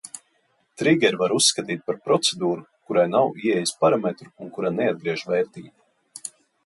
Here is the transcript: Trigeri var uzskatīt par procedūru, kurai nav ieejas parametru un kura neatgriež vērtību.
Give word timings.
Trigeri 0.81 1.19
var 1.21 1.33
uzskatīt 1.35 1.83
par 1.89 1.99
procedūru, 2.07 2.65
kurai 2.89 3.03
nav 3.11 3.37
ieejas 3.45 3.75
parametru 3.85 4.33
un 4.47 4.51
kura 4.57 4.73
neatgriež 4.79 5.27
vērtību. 5.35 6.33